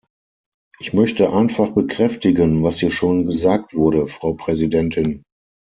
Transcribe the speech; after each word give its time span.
Ich 0.79 0.93
möchte 0.93 1.31
einfach 1.31 1.73
bekräftigen, 1.73 2.63
was 2.63 2.79
hier 2.79 2.89
schon 2.89 3.27
gesagt 3.27 3.75
wurde, 3.75 4.07
Frau 4.07 4.33
Präsidentin. 4.33 5.21